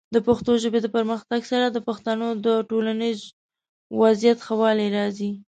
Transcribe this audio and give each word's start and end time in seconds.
د 0.15 0.17
پښتو 0.27 0.51
ژبې 0.63 0.79
د 0.81 0.87
پرمختګ 0.95 1.41
سره، 1.51 1.65
د 1.69 1.77
پښتنو 1.87 2.27
د 2.45 2.47
ټولنیز 2.69 3.19
وضعیت 4.01 4.39
ښه 4.45 4.53
والی 4.61 4.87
راځي. 4.97 5.31